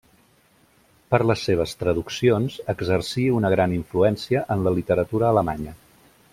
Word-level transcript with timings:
Per 1.15 1.19
les 1.31 1.43
seves 1.49 1.73
traduccions 1.81 2.57
exercí 2.75 3.27
una 3.41 3.53
gran 3.57 3.77
influència 3.79 4.43
en 4.57 4.67
la 4.69 4.75
literatura 4.81 5.33
alemanya. 5.33 5.79